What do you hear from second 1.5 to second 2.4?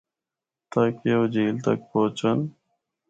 تک پُہچن۔